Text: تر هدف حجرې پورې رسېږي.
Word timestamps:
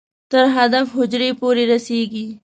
تر 0.31 0.43
هدف 0.57 0.87
حجرې 0.97 1.29
پورې 1.39 1.63
رسېږي. 1.71 2.25